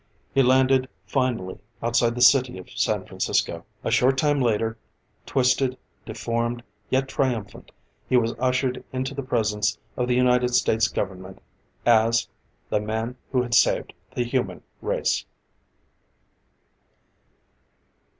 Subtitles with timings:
[0.33, 3.65] He landed, finally, outside the city of San Francisco.
[3.83, 4.75] A short time later,
[5.27, 5.77] twisted,
[6.07, 7.69] deformed, yet triumphant,
[8.09, 11.39] he was ushered into the presence of the United States government
[11.85, 12.27] as
[12.71, 15.23] the man who had saved the human race.